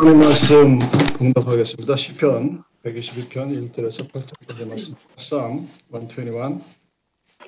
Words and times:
하나님 0.00 0.20
말씀 0.20 0.78
공독하겠습니다. 1.18 1.94
시편 1.94 2.64
121편 2.86 3.70
1절에서 3.70 4.10
8절까지 4.10 4.66
말씀. 4.66 4.94
Psalm 5.14 5.68
121 5.92 6.58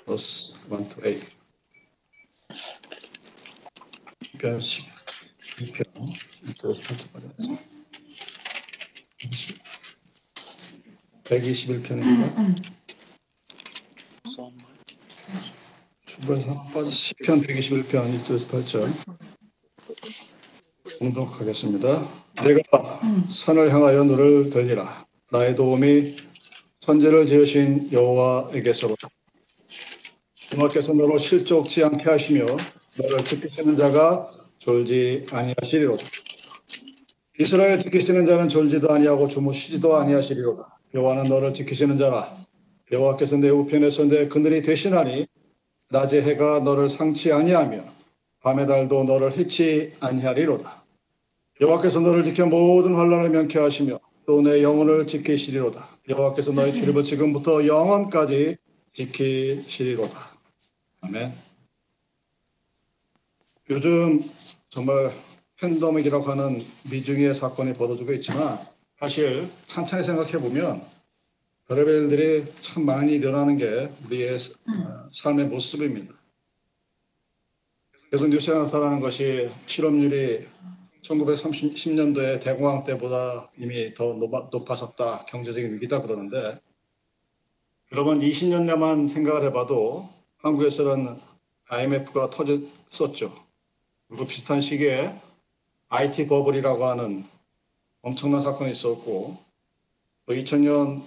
verse 0.05 0.55
1 0.71 0.89
to 0.91 1.03
8. 1.03 1.19
시편 4.21 4.59
12편 4.59 5.81
1절에서 6.45 6.79
8절까지 6.85 7.25
말씀. 7.25 7.57
121편입니다. 11.25 12.63
중간에서 16.05 16.91
시편 16.91 17.41
121편 17.41 18.13
1절에서 18.21 18.47
8절. 18.47 18.93
공독하겠습니다. 20.99 22.32
내가 22.43 23.01
산을 23.31 23.73
향하여 23.73 24.05
너를 24.05 24.51
들리라. 24.51 25.07
나의 25.31 25.55
도움이 25.55 26.17
천지를 26.81 27.27
지으신 27.27 27.91
여호와에게서로다. 27.93 29.09
여호와께서 30.57 30.93
너로 30.93 31.19
실족지 31.19 31.85
않게 31.85 32.03
하시며 32.11 32.45
너를 32.99 33.25
지키시는 33.25 33.77
자가 33.77 34.29
졸지 34.59 35.27
아니하시리로다. 35.33 36.03
이스라엘 37.39 37.79
지키시는 37.79 38.27
자는 38.27 38.49
졸지도 38.49 38.91
아니하고 38.93 39.29
주무시지도 39.29 39.97
아니하시리로다. 39.97 40.79
여호와는 40.95 41.25
너를 41.25 41.55
지키시는 41.55 41.97
자라. 41.99 42.37
여호와께서 42.91 43.37
내 43.37 43.49
우편에서 43.49 44.05
내 44.05 44.29
그늘이 44.29 44.61
되시나니 44.63 45.27
낮의 45.91 46.23
해가 46.23 46.61
너를 46.61 46.89
상치 46.89 47.33
아니하며 47.33 47.85
밤의 48.41 48.67
달도 48.67 49.05
너를 49.05 49.33
해치 49.33 49.93
아니하리로다. 50.01 50.82
여호와께서 51.63 52.01
너를 52.01 52.25
지켜 52.25 52.45
모든 52.45 52.97
환란을 52.97 53.31
면케하시며 53.31 54.01
또 54.27 54.43
내 54.43 54.65
영혼을 54.65 55.07
지키시리로다. 55.07 55.89
여호와께서 56.09 56.51
너의 56.51 56.75
출입을 56.75 57.05
지금부터 57.05 57.65
영원까지 57.65 58.57
지키시리로다. 58.93 60.37
아멘. 61.03 61.33
요즘 63.71 64.25
정말 64.71 65.13
팬더믹이라고 65.61 66.25
하는 66.25 66.65
미중의 66.91 67.33
사건이 67.33 67.75
벌어지고 67.75 68.13
있지만 68.15 68.59
사실 68.99 69.49
천천히 69.67 70.03
생각해 70.03 70.33
보면 70.33 70.83
별의별 71.69 71.95
일들이 72.11 72.45
참 72.61 72.85
많이 72.85 73.13
일어나는 73.13 73.57
게 73.57 73.89
우리의 74.07 74.37
삶의 75.13 75.47
모습입니다. 75.47 76.13
계속 78.11 78.29
뉴스에 78.29 78.53
나타나는 78.53 78.99
것이 78.99 79.49
실업률이 79.67 80.47
1930년도에 81.03 82.41
대공황 82.41 82.85
때보다 82.85 83.51
이미 83.59 83.93
더 83.95 84.15
높아 84.15 84.77
졌다. 84.77 85.25
경제적인 85.27 85.75
위기다 85.75 86.03
그러는데 86.03 86.61
여러분 87.93 88.21
20년 88.21 88.65
내만 88.65 89.07
생각을 89.07 89.45
해봐도 89.47 90.09
한국에서는 90.39 91.19
IMF가 91.69 92.31
터졌었죠. 92.31 93.35
그리고 94.09 94.27
비슷한 94.27 94.61
시기에 94.61 95.15
IT 95.89 96.27
버블이라고 96.27 96.85
하는 96.85 97.25
엄청난 98.03 98.43
사건이 98.43 98.71
있었고 98.71 99.37
또 100.27 100.35
2000년 100.35 101.03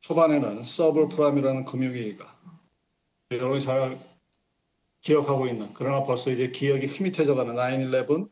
초반에는 0.00 0.64
subprime이라는 0.64 1.64
금융위기가 1.64 2.36
여러분이 3.30 3.62
잘 3.62 3.98
기억하고 5.00 5.46
있는 5.46 5.70
그러나 5.74 6.04
벌써 6.04 6.30
이제 6.30 6.50
기억이 6.50 6.86
희미해져가는 6.86 7.54
9-11 7.54 8.31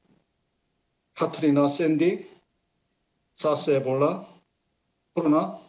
카트리나, 1.21 1.69
샌디, 1.69 2.27
사스 3.35 3.73
에볼라, 3.73 4.27
코로나 5.13 5.61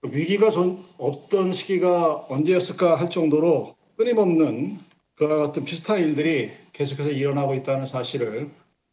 위기가 0.00 0.50
전 0.50 0.82
없던 0.96 1.52
시기가 1.52 2.24
언제였을까 2.30 2.98
할 2.98 3.10
정도로 3.10 3.76
끊임없는 3.98 4.78
그와 5.16 5.36
같은 5.36 5.66
비슷한 5.66 6.00
일들이 6.00 6.50
계속해서 6.72 7.10
일어나고 7.10 7.52
있다는 7.56 7.84
사실을 7.84 8.50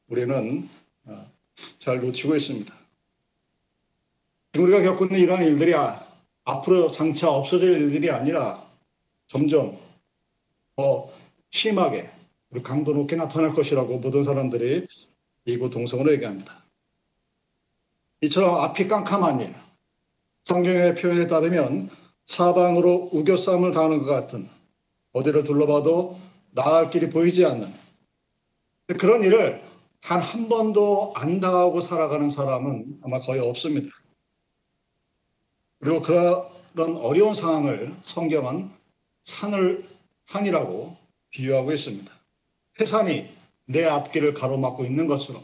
우리는 0.10 0.68
어, 1.06 1.32
잘 1.80 2.02
놓치고 2.02 2.36
있습니다. 2.36 2.76
우리가 4.58 4.82
겪고 4.82 5.06
있는 5.06 5.20
이러한 5.20 5.46
일들이 5.46 5.74
아, 5.74 6.06
앞으로 6.44 6.92
장차 6.92 7.30
없어질 7.32 7.70
일들이 7.80 8.12
아니라 8.12 8.62
점점 9.28 9.78
더 10.76 11.10
심하게 11.50 12.10
그리고 12.50 12.64
강도 12.64 12.92
높게 12.92 13.16
나타날 13.16 13.54
것이라고 13.54 14.00
모든 14.00 14.26
사람들이 14.26 14.86
이구 15.46 15.70
동성으로 15.70 16.12
얘기합니다. 16.14 16.64
이처럼 18.22 18.56
앞이 18.56 18.88
깜깜한 18.88 19.42
일, 19.42 19.56
성경의 20.46 20.96
표현에 20.96 21.28
따르면 21.28 21.90
사방으로 22.26 23.10
우겨싸움을 23.14 23.72
당하는 23.72 24.00
것 24.00 24.06
같은 24.06 24.48
어디를 25.14 25.44
둘러봐도 25.44 26.20
나갈 26.52 26.90
길이 26.90 27.10
보이지 27.10 27.46
않는 27.46 27.74
그런 28.98 29.24
일을 29.24 29.62
단 30.02 30.20
한 30.20 30.48
번도 30.48 31.14
안 31.16 31.40
당하고 31.40 31.82
살아가는 31.82 32.30
사람은 32.30 33.02
아마 33.04 33.20
거의 33.20 33.42
없습니다. 33.42 33.90
그리고 35.80 36.02
그런 36.02 36.98
어려운 36.98 37.34
상황을 37.34 37.96
성경은 38.02 38.70
산을 39.24 39.88
산이라고 40.26 40.96
비유하고 41.32 41.72
있습니다. 41.74 42.12
해산이 42.80 43.30
내 43.70 43.86
앞길을 43.86 44.34
가로막고 44.34 44.84
있는 44.84 45.06
것처럼 45.06 45.44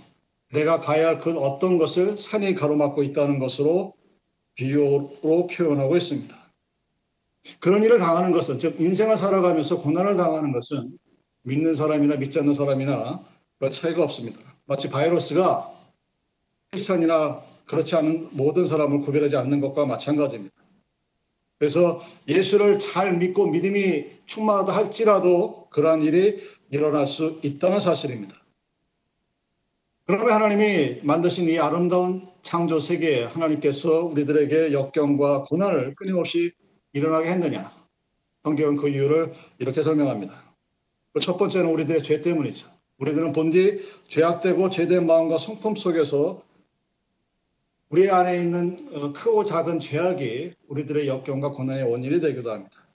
내가 0.51 0.79
가야 0.79 1.07
할 1.07 1.19
그 1.19 1.37
어떤 1.37 1.77
것을 1.77 2.17
산이 2.17 2.55
가로막고 2.55 3.03
있다는 3.03 3.39
것으로 3.39 3.93
비유로 4.55 5.47
표현하고 5.51 5.95
있습니다. 5.95 6.35
그런 7.59 7.83
일을 7.83 7.99
당하는 7.99 8.31
것은 8.31 8.57
즉 8.57 8.79
인생을 8.79 9.17
살아가면서 9.17 9.77
고난을 9.79 10.15
당하는 10.17 10.51
것은 10.51 10.97
믿는 11.43 11.75
사람이나 11.75 12.15
믿지 12.15 12.39
않는 12.39 12.55
사람이나 12.55 13.23
별 13.59 13.71
차이가 13.71 14.03
없습니다. 14.03 14.39
마치 14.65 14.89
바이러스가 14.89 15.71
크리스찬이나 16.71 17.43
그렇지 17.65 17.95
않은 17.95 18.29
모든 18.31 18.65
사람을 18.65 19.01
구별하지 19.01 19.35
않는 19.35 19.59
것과 19.59 19.85
마찬가지입니다. 19.85 20.55
그래서 21.59 22.01
예수를 22.27 22.79
잘 22.79 23.17
믿고 23.17 23.47
믿음이 23.47 24.05
충만하다 24.25 24.75
할지라도 24.75 25.67
그러한 25.69 26.01
일이 26.01 26.37
일어날 26.75 27.07
수 27.07 27.39
있다는 27.41 27.79
사실입니다. 27.79 28.35
그러면 30.05 30.33
하나님이 30.33 30.99
만드신 31.03 31.49
이 31.49 31.57
아름다운 31.57 32.27
창조 32.43 32.79
세계에 32.79 33.23
하나님께서 33.23 34.03
우리들에게 34.03 34.73
역경과 34.73 35.45
고난을 35.45 35.95
끊임없이 35.95 36.51
일어나게 36.93 37.29
했느냐? 37.31 37.71
성경은 38.43 38.75
그 38.75 38.89
이유를 38.89 39.33
이렇게 39.57 39.81
설명합니다. 39.81 40.43
첫 41.21 41.37
번째는 41.37 41.71
우리들의 41.71 42.03
죄 42.03 42.21
때문이죠. 42.21 42.69
우리들은 42.99 43.33
본디 43.33 44.03
죄악되고 44.09 44.69
죄된 44.69 45.07
마음과 45.07 45.37
성품 45.37 45.75
속에서 45.75 46.43
우리 47.89 48.09
안에 48.09 48.37
있는 48.37 48.89
어, 48.93 49.13
크고 49.13 49.45
작은 49.45 49.79
죄악이 49.79 50.53
우리들의 50.67 51.07
역경과 51.07 51.51
고난의 51.51 51.89
원인이 51.89 52.19
되기도 52.19 52.51
합니다. 52.51 52.85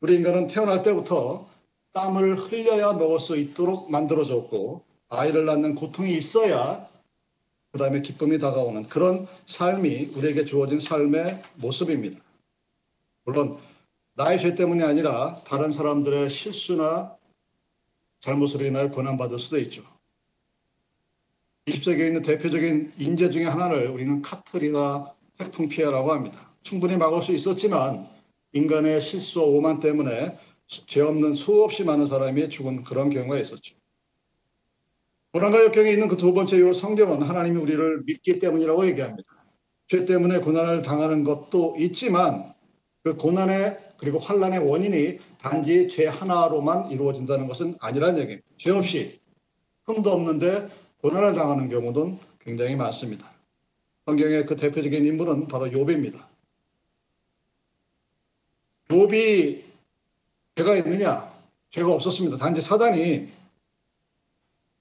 우리 0.00 0.16
인간은 0.16 0.48
태어날 0.48 0.82
때부터 0.82 1.48
땀을 1.92 2.36
흘려야 2.36 2.92
먹을 2.94 3.18
수 3.20 3.36
있도록 3.36 3.90
만들어졌고 3.90 4.82
아이를 5.08 5.46
낳는 5.46 5.74
고통이 5.74 6.14
있어야 6.14 6.88
그 7.72 7.78
다음에 7.78 8.00
기쁨이 8.00 8.38
다가오는 8.38 8.88
그런 8.88 9.26
삶이 9.46 10.12
우리에게 10.16 10.44
주어진 10.44 10.80
삶의 10.80 11.42
모습입니다. 11.56 12.20
물론 13.24 13.58
나의 14.14 14.40
죄 14.40 14.54
때문이 14.54 14.82
아니라 14.82 15.36
다른 15.44 15.70
사람들의 15.70 16.30
실수나 16.30 17.16
잘못으로 18.20 18.64
인하여 18.64 18.90
고난받을 18.90 19.38
수도 19.38 19.58
있죠. 19.60 19.82
20세기에 21.66 22.06
있는 22.06 22.22
대표적인 22.22 22.94
인재 22.96 23.28
중의 23.28 23.48
하나를 23.50 23.88
우리는 23.88 24.22
카트리나 24.22 25.12
태풍 25.36 25.68
피해라고 25.68 26.12
합니다. 26.12 26.50
충분히 26.62 26.96
막을 26.96 27.22
수 27.22 27.32
있었지만 27.32 28.08
인간의 28.52 29.00
실수와 29.00 29.44
오만 29.44 29.80
때문에 29.80 30.38
죄 30.66 31.00
없는 31.00 31.34
수없이 31.34 31.84
많은 31.84 32.06
사람이 32.06 32.48
죽은 32.48 32.82
그런 32.82 33.10
경우가 33.10 33.38
있었죠. 33.38 33.76
고난과 35.32 35.64
역경에 35.64 35.90
있는 35.90 36.08
그 36.08 36.16
두 36.16 36.32
번째 36.32 36.56
이유 36.56 36.72
성경은 36.72 37.22
하나님이 37.22 37.60
우리를 37.60 38.02
믿기 38.06 38.38
때문이라고 38.38 38.86
얘기합니다. 38.86 39.28
죄 39.86 40.04
때문에 40.04 40.38
고난을 40.40 40.82
당하는 40.82 41.24
것도 41.24 41.76
있지만 41.78 42.52
그 43.02 43.16
고난의 43.16 43.78
그리고 43.98 44.18
환란의 44.18 44.58
원인이 44.68 45.18
단지 45.38 45.88
죄 45.88 46.06
하나로만 46.06 46.90
이루어진다는 46.90 47.46
것은 47.48 47.76
아니라는 47.80 48.18
얘기입니다. 48.20 48.48
죄 48.58 48.70
없이 48.70 49.20
흠도 49.84 50.10
없는데 50.10 50.68
고난을 51.02 51.34
당하는 51.34 51.68
경우도 51.68 52.18
굉장히 52.40 52.74
많습니다. 52.74 53.30
성경의 54.06 54.46
그 54.46 54.56
대표적인 54.56 55.04
인물은 55.04 55.46
바로 55.46 55.66
욥입니다. 55.66 56.24
욥이 58.88 59.65
죄가 60.56 60.74
있느냐? 60.76 61.30
죄가 61.68 61.92
없었습니다. 61.92 62.38
단지 62.38 62.62
사단이 62.62 63.28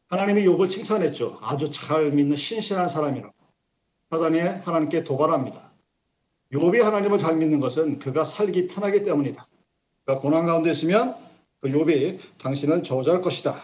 하나님이 0.07 0.45
욥을 0.45 0.69
칭찬했죠. 0.69 1.39
아주 1.41 1.69
잘 1.69 2.11
믿는 2.11 2.37
신실한 2.37 2.87
사람이라고. 2.87 3.33
사단이 4.09 4.39
하나님께 4.39 5.03
도발합니다. 5.03 5.71
욥이 6.53 6.81
하나님을 6.81 7.17
잘 7.17 7.35
믿는 7.35 7.59
것은 7.59 7.99
그가 7.99 8.23
살기 8.23 8.67
편하기 8.67 9.03
때문이다. 9.03 9.45
그가 10.05 10.19
고난 10.19 10.45
가운데 10.45 10.71
있으면 10.71 11.15
그 11.59 11.69
욥이 11.69 12.19
당신을 12.37 12.83
저주할 12.83 13.21
것이다. 13.21 13.59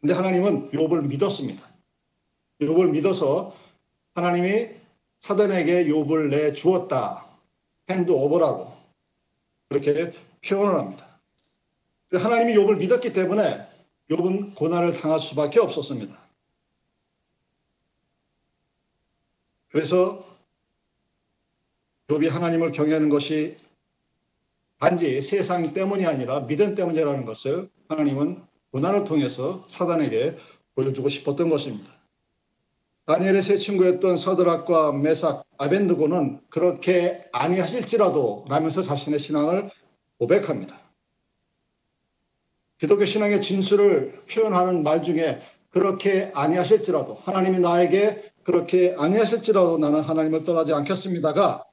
근데 0.00 0.14
하나님은 0.14 0.70
욥을 0.70 1.06
믿었습니다. 1.08 1.66
욥을 2.60 2.90
믿어서 2.90 3.56
하나님이 4.14 4.68
사단에게 5.18 5.86
욥을 5.86 6.30
내 6.30 6.52
주었다. 6.52 7.26
hand 7.90 8.12
over라고 8.12 8.72
그렇게 9.68 10.12
표현을 10.46 10.78
합니다. 10.78 11.06
하나님이 12.12 12.54
욥을 12.54 12.78
믿었기 12.78 13.12
때문에 13.12 13.66
욥은 14.10 14.54
고난을 14.54 14.92
당할 14.92 15.18
수밖에 15.18 15.60
없었습니다. 15.60 16.18
그래서 19.70 20.24
욥이 22.08 22.28
하나님을 22.28 22.70
경외하는 22.70 23.08
것이 23.08 23.56
단지 24.78 25.20
세상 25.20 25.72
때문이 25.72 26.06
아니라 26.06 26.46
믿음 26.46 26.74
때문이라는 26.74 27.24
것을 27.24 27.68
하나님은 27.88 28.42
고난을 28.72 29.04
통해서 29.04 29.64
사단에게 29.68 30.36
보여주고 30.74 31.08
싶었던 31.08 31.48
것입니다. 31.48 31.90
다니엘의 33.06 33.42
세 33.42 33.56
친구였던 33.56 34.16
서드락과 34.16 34.92
메삭, 34.92 35.44
아벤드고는 35.58 36.40
그렇게 36.50 37.22
아니하실지라도 37.32 38.46
라면서 38.48 38.82
자신의 38.82 39.18
신앙을 39.18 39.70
고백합니다. 40.18 40.78
기독교 42.78 43.04
신앙의 43.04 43.40
진수를 43.40 44.18
표현하는 44.30 44.82
말 44.82 45.02
중에 45.02 45.40
그렇게 45.70 46.30
아니하실지라도 46.34 47.14
하나님이 47.14 47.58
나에게 47.58 48.32
그렇게 48.42 48.94
아니하실지라도 48.96 49.78
나는 49.78 50.00
하나님을 50.00 50.44
떠나지 50.44 50.72
않겠습니다가 50.72 51.64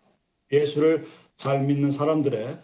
예수를 0.51 1.05
잘 1.35 1.63
믿는 1.63 1.91
사람들의 1.91 2.57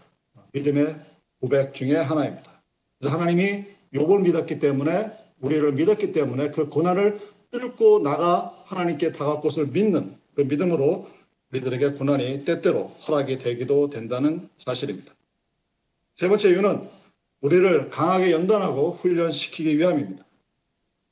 믿음의 0.54 0.96
고백 1.40 1.74
중에 1.74 1.96
하나입니다. 1.96 2.62
그래서 3.00 3.16
하나님이 3.16 3.66
욥을 3.94 4.22
믿었기 4.24 4.60
때문에 4.60 5.12
우리를 5.42 5.72
믿었기 5.74 6.12
때문에 6.12 6.52
그 6.52 6.70
고난을 6.70 7.20
뚫고 7.52 8.00
나가 8.00 8.54
하나님께 8.66 9.12
다갈 9.12 9.42
것을 9.42 9.68
믿는 9.68 10.18
그 10.36 10.42
믿음으로 10.42 11.08
우리들에게 11.52 11.94
고난이 11.94 12.46
때때로 12.46 12.88
허락이 13.08 13.38
되기도 13.40 13.90
된다는 13.90 14.50
사실입니다. 14.58 15.14
세 16.20 16.28
번째 16.28 16.50
이유는 16.50 16.86
우리를 17.40 17.88
강하게 17.88 18.34
연단하고 18.34 18.92
훈련시키기 18.92 19.78
위함입니다. 19.78 20.26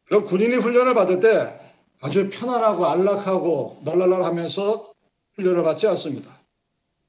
그럼 0.03 0.25
군인이 0.25 0.55
훈련을 0.55 0.95
받을 0.95 1.21
때 1.21 1.57
아주 2.01 2.29
편안하고 2.29 2.85
안락하고 2.85 3.83
널널널 3.85 4.23
하면서 4.23 4.91
훈련을 5.35 5.63
받지 5.63 5.87
않습니다. 5.87 6.37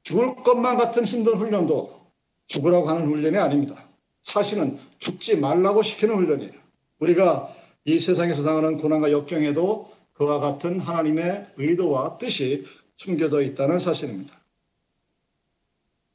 죽을 0.04 0.36
것만 0.36 0.76
같은 0.76 1.04
힘든 1.04 1.34
훈련도 1.34 2.12
죽으라고 2.46 2.88
하는 2.88 3.08
훈련이 3.08 3.36
아닙니다. 3.36 3.74
사실은 4.22 4.78
죽지 5.00 5.38
말라고 5.38 5.82
시키는 5.82 6.14
훈련이에요. 6.14 6.52
우리가 7.00 7.52
이 7.84 7.98
세상에서 7.98 8.44
당하는 8.44 8.78
고난과 8.78 9.10
역경에도 9.10 9.90
그와 10.12 10.38
같은 10.38 10.78
하나님의 10.78 11.48
의도와 11.56 12.16
뜻이 12.18 12.64
숨겨져 12.94 13.42
있다는 13.42 13.80
사실입니다. 13.80 14.38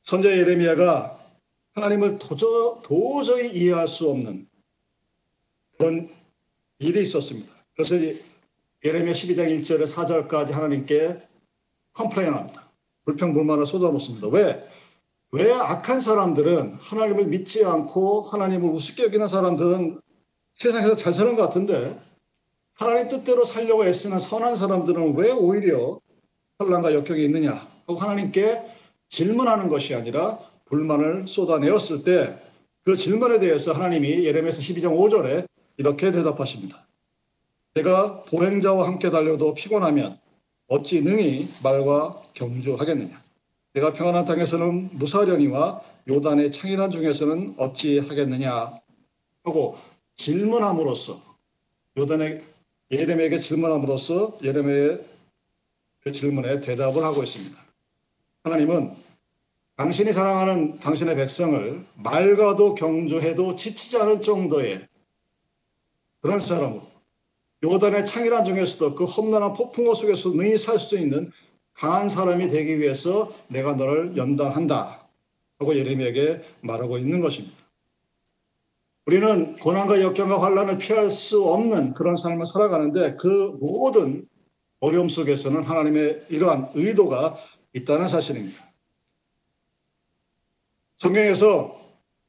선제 0.01 0.29
예레미야가 0.37 1.22
하나님을 1.73 2.19
도저, 2.19 2.81
도저히 2.83 3.51
이해할 3.51 3.87
수 3.87 4.09
없는 4.09 4.47
그런 5.77 6.09
일이 6.79 7.01
있었습니다. 7.03 7.51
그래서 7.75 7.95
예레미야 8.83 9.13
12장 9.13 9.61
1절에 9.61 9.87
4절까지 9.87 10.51
하나님께 10.51 11.21
컴플레인합니다. 11.93 12.69
불평불만을 13.05 13.65
쏟아놓습니다. 13.65 14.27
왜? 14.27 14.67
왜 15.31 15.51
악한 15.51 15.99
사람들은 15.99 16.75
하나님을 16.75 17.25
믿지 17.25 17.65
않고 17.65 18.21
하나님을 18.21 18.69
우습게 18.69 19.05
여기는 19.05 19.27
사람들은 19.27 19.99
세상에서 20.53 20.95
잘 20.95 21.13
사는 21.13 21.35
것 21.35 21.41
같은데 21.41 21.99
하나님 22.75 23.07
뜻대로 23.07 23.45
살려고 23.45 23.85
애쓰는 23.85 24.19
선한 24.19 24.55
사람들은 24.57 25.15
왜 25.15 25.31
오히려 25.31 25.99
혼란과 26.59 26.93
역경이 26.93 27.23
있느냐 27.25 27.67
하고 27.87 27.95
하나님께 27.95 28.61
질문하는 29.09 29.69
것이 29.69 29.95
아니라 29.95 30.39
불만을 30.65 31.27
쏟아내었을 31.27 32.03
때 32.03 32.43
그 32.83 32.97
질문에 32.97 33.39
대해서 33.39 33.71
하나님이 33.71 34.25
예레미야서 34.25 34.59
12장 34.61 34.97
5절에 34.97 35.47
이렇게 35.77 36.11
대답하십니다. 36.11 36.85
내가 37.73 38.21
보행자와 38.23 38.87
함께 38.87 39.09
달려도 39.09 39.53
피곤하면 39.53 40.19
어찌 40.67 41.01
능히 41.01 41.47
말과 41.63 42.21
경주하겠느냐. 42.33 43.21
내가 43.73 43.93
평안한 43.93 44.25
땅에서는 44.25 44.89
무사령이와 44.93 45.81
요단의 46.09 46.51
창인한 46.51 46.91
중에서는 46.91 47.55
어찌 47.57 47.99
하겠느냐 47.99 48.79
하고 49.45 49.77
질문함으로써 50.15 51.21
요단의 51.97 52.43
예레미야에게 52.91 53.39
질문함으로써 53.39 54.37
예레미야의 54.43 55.05
그 56.01 56.11
질문에 56.11 56.59
대답을 56.59 57.01
하고 57.01 57.23
있습니다. 57.23 57.57
하나님은 58.43 58.93
당신이 59.75 60.13
사랑하는 60.13 60.79
당신의 60.79 61.15
백성을 61.15 61.83
말과도 61.95 62.75
경주해도 62.75 63.55
지치지 63.55 63.97
않을 63.97 64.21
정도의 64.21 64.87
그런 66.21 66.39
사람으로 66.39 66.83
요단의 67.63 68.05
창이란 68.05 68.45
중에서도 68.45 68.93
그 68.93 69.05
험난한 69.05 69.53
폭풍호 69.53 69.95
속에서 69.95 70.29
능히 70.29 70.57
살 70.57 70.79
수 70.79 70.97
있는 70.97 71.31
강한 71.73 72.07
사람이 72.07 72.49
되기 72.49 72.79
위해서 72.79 73.33
내가 73.47 73.73
너를 73.73 74.15
연단한다 74.15 75.07
하고 75.57 75.75
예레미야에게 75.75 76.43
말하고 76.61 76.99
있는 76.99 77.19
것입니다. 77.19 77.55
우리는 79.05 79.55
고난과 79.57 80.01
역경과 80.01 80.41
환란을 80.41 80.77
피할 80.77 81.09
수 81.09 81.43
없는 81.43 81.93
그런 81.93 82.15
삶을 82.15 82.45
살아가는데 82.45 83.15
그 83.15 83.57
모든 83.59 84.27
어려움 84.81 85.09
속에서는 85.09 85.63
하나님의 85.63 86.27
이러한 86.29 86.69
의도가 86.75 87.35
있다는 87.73 88.07
사실입니다. 88.07 88.72
성경에서 91.03 91.77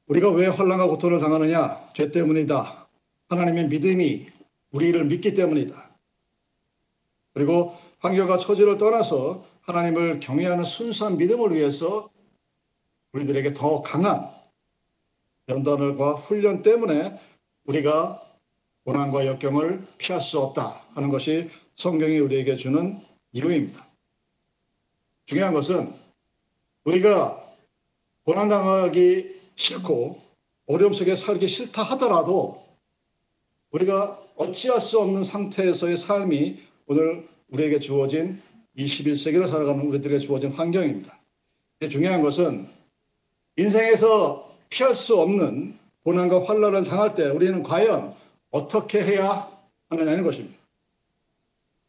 우리가 0.08 0.30
왜 0.30 0.48
환란과 0.48 0.88
고통을 0.88 1.20
당하느냐? 1.20 1.90
죄 1.94 2.10
때문이다. 2.10 2.88
하나님의 3.28 3.68
믿음이 3.68 4.26
우리를 4.72 5.04
믿기 5.04 5.32
때문이다. 5.32 5.90
그리고 7.34 7.72
환경과 8.00 8.36
처지를 8.36 8.76
떠나서 8.76 9.46
하나님을 9.60 10.18
경외하는 10.18 10.64
순수한 10.64 11.16
믿음을 11.18 11.54
위해서 11.54 12.10
우리들에게 13.12 13.52
더 13.52 13.80
강한 13.80 14.28
연단과 15.48 16.14
훈련 16.14 16.62
때문에 16.62 17.16
우리가 17.66 18.20
고난과 18.86 19.26
역경을 19.26 19.86
피할 19.98 20.20
수 20.20 20.40
없다 20.40 20.82
하는 20.94 21.10
것이 21.10 21.48
성경이 21.76 22.18
우리에게 22.18 22.56
주는 22.56 22.98
이유입니다. 23.30 23.86
중요한 25.26 25.54
것은 25.54 25.94
우리가 26.82 27.43
고난당하기 28.24 29.40
싫고 29.56 30.20
어려움 30.66 30.92
속에 30.92 31.14
살기 31.14 31.46
싫다 31.46 31.82
하더라도 31.82 32.64
우리가 33.70 34.20
어찌할 34.36 34.80
수 34.80 34.98
없는 34.98 35.22
상태에서의 35.22 35.96
삶이 35.96 36.58
오늘 36.86 37.28
우리에게 37.50 37.80
주어진 37.80 38.40
21세기를 38.76 39.48
살아가는 39.48 39.80
우리들에게 39.86 40.18
주어진 40.18 40.52
환경입니다. 40.52 41.18
중요한 41.90 42.22
것은 42.22 42.66
인생에서 43.56 44.52
피할 44.70 44.94
수 44.94 45.16
없는 45.16 45.78
고난과 46.04 46.44
환란을 46.44 46.84
당할 46.84 47.14
때 47.14 47.28
우리는 47.28 47.62
과연 47.62 48.14
어떻게 48.50 49.02
해야 49.02 49.50
하느냐는 49.90 50.24
것입니다. 50.24 50.56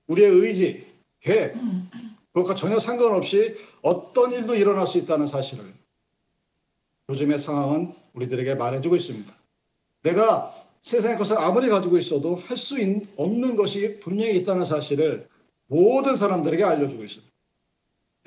우리의 0.08 0.30
의지, 0.30 0.86
계획, 1.22 1.56
그것과 2.34 2.56
전혀 2.56 2.78
상관없이 2.78 3.56
어떤 3.82 4.32
일도 4.32 4.56
일어날 4.56 4.86
수 4.86 4.98
있다는 4.98 5.26
사실을 5.26 5.64
요즘의 7.10 7.40
상황은 7.40 7.94
우리들에게 8.14 8.56
말해주고 8.56 8.96
있습니다. 8.96 9.34
내가 10.04 10.54
세상의 10.82 11.18
것을 11.18 11.38
아무리 11.38 11.70
가지고 11.70 11.98
있어도 11.98 12.36
할 12.36 12.58
수 12.58 12.76
없는 13.18 13.56
것이 13.56 14.00
분명히 14.00 14.38
있다는 14.38 14.66
사실을 14.66 15.28
모든 15.68 16.16
사람들에게 16.16 16.64
알려주고 16.64 17.04
있습니다. 17.04 17.34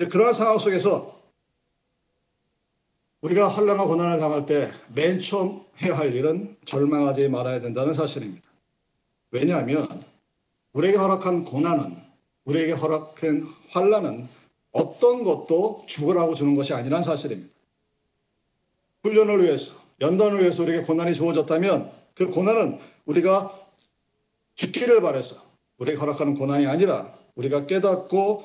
그러한 0.09 0.33
상황 0.33 0.57
속에서 0.59 1.19
우리가 3.21 3.49
환란과 3.49 3.85
고난을 3.85 4.19
당할 4.19 4.45
때 4.45 4.71
맨 4.95 5.19
처음 5.19 5.61
해야 5.81 5.97
할 5.97 6.13
일은 6.13 6.55
절망하지 6.65 7.27
말아야 7.29 7.59
된다는 7.59 7.93
사실입니다. 7.93 8.49
왜냐하면 9.31 10.01
우리에게 10.73 10.97
허락한 10.97 11.43
고난은 11.43 11.97
우리에게 12.45 12.73
허락한 12.73 13.47
환란은 13.69 14.27
어떤 14.71 15.23
것도 15.23 15.83
죽으라고 15.87 16.33
주는 16.33 16.55
것이 16.55 16.73
아니란 16.73 17.03
사실입니다. 17.03 17.53
훈련을 19.03 19.43
위해서 19.43 19.73
연단을 20.01 20.39
위해서 20.39 20.63
우리에게 20.63 20.83
고난이 20.83 21.13
주어졌다면 21.13 21.91
그 22.15 22.29
고난은 22.29 22.79
우리가 23.05 23.51
죽기를 24.55 25.01
바래서 25.01 25.35
우리가 25.77 26.01
허락하는 26.01 26.35
고난이 26.35 26.67
아니라 26.67 27.13
우리가 27.35 27.65
깨닫고 27.65 28.43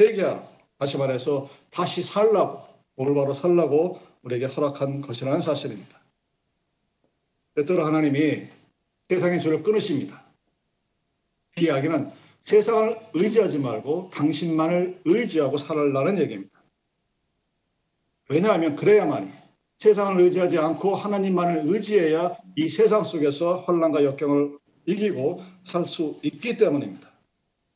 회개하라. 0.00 0.56
다시 0.78 0.98
말해서 0.98 1.48
다시 1.70 2.02
살라고 2.02 2.62
올바로 2.96 3.32
살라고 3.32 4.00
우리에게 4.22 4.46
허락한 4.46 5.00
것이라는 5.00 5.40
사실입니다. 5.40 6.00
때때로 7.54 7.84
하나님이 7.84 8.46
세상의 9.08 9.40
줄을 9.40 9.62
끊으십니다. 9.62 10.24
이 11.58 11.64
이야기는 11.64 12.10
세상을 12.40 12.98
의지하지 13.14 13.58
말고 13.58 14.10
당신만을 14.10 15.00
의지하고 15.04 15.56
살라는 15.56 16.18
얘기입니다. 16.18 16.62
왜냐하면 18.28 18.76
그래야만이 18.76 19.32
세상을 19.78 20.20
의지하지 20.20 20.58
않고 20.58 20.94
하나님만을 20.94 21.62
의지해야 21.64 22.36
이 22.56 22.68
세상 22.68 23.04
속에서 23.04 23.58
혼란과 23.60 24.04
역경을 24.04 24.58
이기고 24.86 25.42
살 25.64 25.84
수 25.84 26.18
있기 26.22 26.56
때문입니다. 26.56 27.10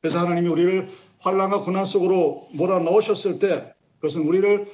그래서 0.01 0.19
하나님이 0.21 0.49
우리를 0.49 0.89
환란과 1.19 1.61
고난 1.61 1.85
속으로 1.85 2.49
몰아넣으셨을 2.53 3.39
때 3.39 3.75
그것은 3.97 4.23
우리를 4.23 4.67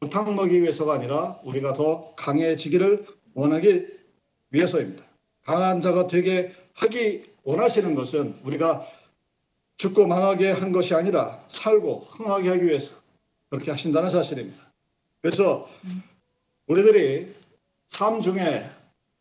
부탁 0.00 0.32
먹기 0.32 0.62
위해서가 0.62 0.94
아니라 0.94 1.38
우리가 1.44 1.72
더 1.72 2.14
강해지기를 2.14 3.06
원하기 3.34 3.86
위해서입니다. 4.50 5.04
강한 5.44 5.80
자가 5.80 6.06
되게 6.06 6.52
하기 6.74 7.24
원하시는 7.42 7.94
것은 7.96 8.36
우리가 8.44 8.86
죽고 9.78 10.06
망하게 10.06 10.50
한 10.52 10.70
것이 10.70 10.94
아니라 10.94 11.42
살고 11.48 12.06
흥하게 12.08 12.48
하기 12.50 12.66
위해서 12.66 12.96
그렇게 13.50 13.70
하신다는 13.70 14.10
사실입니다. 14.10 14.72
그래서 15.20 15.68
우리들이 16.68 17.34
삶 17.86 18.20
중에 18.20 18.70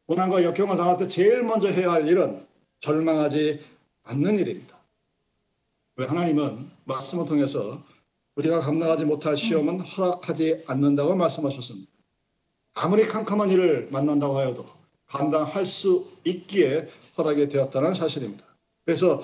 고난과 0.06 0.44
역경을 0.44 0.76
당할 0.76 0.98
때 0.98 1.08
제일 1.08 1.44
먼저 1.44 1.70
해야 1.70 1.92
할 1.92 2.08
일은 2.08 2.46
절망하지 2.82 3.62
않는 4.04 4.38
일입니다. 4.40 4.78
왜 5.96 6.06
하나님은 6.06 6.70
말씀을 6.84 7.26
통해서 7.26 7.82
우리가 8.36 8.60
감당하지 8.60 9.06
못할 9.06 9.36
시험은 9.36 9.80
허락하지 9.80 10.64
않는다고 10.68 11.16
말씀하셨습니다. 11.16 11.90
아무리 12.74 13.06
캄캄한 13.06 13.50
일을 13.50 13.90
만난다고 13.92 14.38
하여도 14.38 14.66
감당할 15.08 15.66
수 15.66 16.06
있기에 16.26 16.88
허락이 17.18 17.48
되었다는 17.48 17.94
사실입니다. 17.94 18.46
그래서 18.86 19.24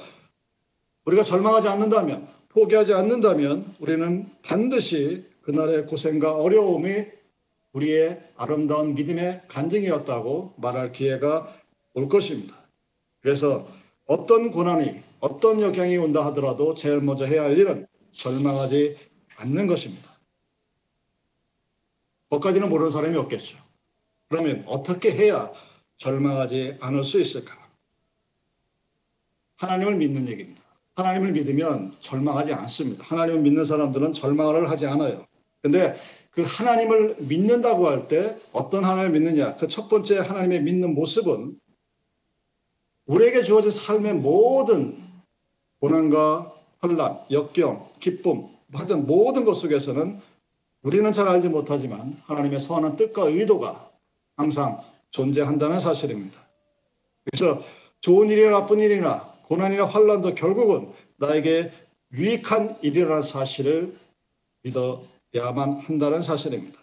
우리가 1.06 1.24
절망하지 1.24 1.68
않는다면, 1.68 2.27
포기하지 2.50 2.94
않는다면 2.94 3.75
우리는 3.80 4.30
반드시 4.42 5.25
그날의 5.42 5.88
고생과 5.88 6.38
어려움이 6.38 7.06
우리의 7.74 8.22
아름다운 8.38 8.94
믿음의 8.94 9.44
간증이었다고 9.48 10.53
말할 10.58 10.92
기회가 10.92 11.53
올 11.94 12.08
것입니다. 12.08 12.56
그래서 13.22 13.68
어떤 14.06 14.51
고난이, 14.51 15.01
어떤 15.20 15.62
역경이 15.62 15.98
온다 15.98 16.25
하더라도 16.27 16.74
제일 16.74 17.01
먼저 17.01 17.25
해야 17.25 17.44
할 17.44 17.58
일은 17.58 17.88
절망하지 18.12 18.98
않는 19.38 19.68
것입니다. 19.68 20.12
거기까지는 22.30 22.70
모르는 22.70 22.92
사람이 22.92 23.15
없겠죠. 23.18 23.58
그러면 24.30 24.63
어떻게 24.68 25.12
해야 25.12 25.51
절망하지 25.98 26.77
않을 26.80 27.03
수 27.03 27.20
있을까? 27.20 27.58
하나님을 29.58 29.96
믿는 29.96 30.27
얘기입니다. 30.27 30.62
하나님을 30.96 31.32
믿으면 31.32 31.96
절망하지 32.00 32.53
않습니다. 32.53 33.06
하나님을 33.06 33.42
믿는 33.42 33.65
사람들은 33.65 34.13
절망을 34.13 34.70
하지 34.70 34.86
않아요. 34.88 35.25
근데 35.62 35.96
그 36.34 36.42
하나님을 36.42 37.18
믿는다고 37.20 37.88
할 37.88 38.08
때 38.08 38.36
어떤 38.54 38.84
하나님을 38.84 39.20
믿느냐? 39.20 39.56
그 39.56 39.68
첫 39.68 39.88
번째 39.88 40.18
하나님의 40.20 40.63
믿는 40.63 40.96
모습은 40.96 41.60
우리에게 43.06 43.44
주어진 43.44 43.70
삶의 43.72 44.16
모든 44.16 44.98
고난과 45.80 46.54
혼란, 46.82 47.20
역경, 47.30 47.88
기쁨, 48.00 48.48
하여튼 48.74 49.06
모든 49.06 49.46
것 49.46 49.54
속에서는 49.54 50.20
우리는 50.82 51.12
잘 51.12 51.28
알지 51.28 51.50
못하지만 51.50 52.20
하나님의 52.25 52.60
선한 52.60 52.96
뜻과 52.96 53.28
의도가 53.28 53.92
항상 54.36 54.80
존재한다는 55.12 55.80
사실입니다. 55.80 56.42
그래서 57.24 57.62
좋은 58.02 58.30
일이나 58.30 58.60
나쁜 58.60 58.80
일이나 58.80 59.30
고난이나 59.44 59.86
환란도 59.86 60.34
결국은 60.36 60.92
나에게 61.18 61.72
유익한 62.13 62.78
일이라는 62.82 63.22
사실을 63.22 63.96
믿어 64.63 65.04
야만 65.36 65.78
한다는 65.78 66.22
사실입니다. 66.22 66.80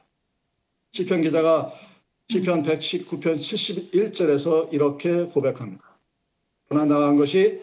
시편 0.92 1.22
기자가 1.22 1.72
시편 2.28 2.64
119편 2.64 3.36
71절에서 3.36 4.72
이렇게 4.72 5.24
고백합니다. 5.24 5.82
그러나 6.68 6.94
나간 6.94 7.16
것이 7.16 7.60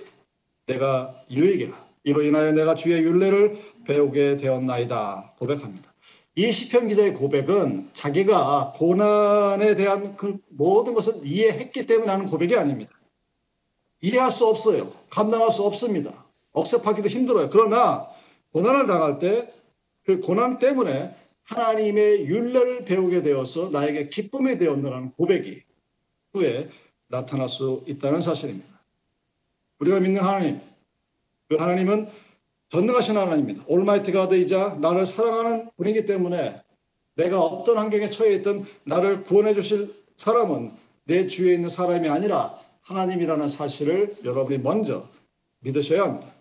내가 0.65 1.13
유익이라. 1.29 1.87
이로 2.03 2.21
인하여 2.21 2.51
내가 2.53 2.75
주의 2.75 3.03
윤례를 3.03 3.57
배우게 3.85 4.37
되었나이다. 4.37 5.35
고백합니다. 5.39 5.93
이 6.35 6.51
시편 6.51 6.87
기자의 6.87 7.13
고백은 7.15 7.89
자기가 7.93 8.73
고난에 8.75 9.75
대한 9.75 10.15
그 10.15 10.37
모든 10.49 10.93
것을 10.93 11.15
이해했기 11.23 11.85
때문에 11.85 12.11
하는 12.11 12.27
고백이 12.27 12.55
아닙니다. 12.55 12.93
이해할 14.01 14.31
수 14.31 14.45
없어요. 14.45 14.93
감당할 15.09 15.51
수 15.51 15.63
없습니다. 15.63 16.25
억셉하기도 16.53 17.09
힘들어요. 17.09 17.49
그러나 17.49 18.07
고난을 18.53 18.85
당할 18.87 19.19
때 19.19 19.51
그 20.07 20.21
고난 20.21 20.57
때문에 20.57 21.13
하나님의 21.43 22.27
윤례를 22.27 22.85
배우게 22.85 23.21
되어서 23.21 23.67
나에게 23.69 24.07
기쁨이 24.07 24.57
되었느라는 24.57 25.11
고백이 25.11 25.63
후에 26.33 26.69
나타날 27.07 27.49
수 27.49 27.83
있다는 27.87 28.21
사실입니다. 28.21 28.67
우리가 29.79 29.99
믿는 29.99 30.21
하나님, 30.21 30.61
그 31.49 31.57
하나님은 31.57 32.07
전능하신 32.69 33.17
하나님입니다. 33.17 33.65
올마이티 33.67 34.13
가드이자 34.13 34.77
나를 34.79 35.05
사랑하는 35.05 35.71
분이기 35.75 36.05
때문에 36.05 36.61
내가 37.15 37.41
어떤 37.41 37.77
환경에 37.77 38.09
처해 38.09 38.35
있든 38.35 38.63
나를 38.85 39.23
구원해 39.23 39.53
주실 39.53 39.93
사람은 40.15 40.71
내 41.03 41.27
주위에 41.27 41.53
있는 41.53 41.67
사람이 41.67 42.07
아니라 42.07 42.57
하나님이라는 42.83 43.49
사실을 43.49 44.15
여러분이 44.23 44.59
먼저 44.59 45.05
믿으셔야 45.59 46.03
합니다. 46.03 46.36